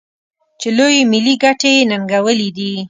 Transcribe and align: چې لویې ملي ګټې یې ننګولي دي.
چې 0.59 0.67
لویې 0.77 1.01
ملي 1.11 1.35
ګټې 1.43 1.71
یې 1.77 1.87
ننګولي 1.91 2.49
دي. 2.57 2.71